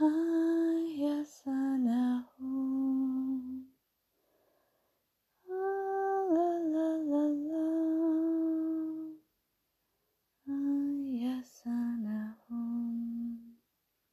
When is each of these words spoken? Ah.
Ah. 0.00 0.41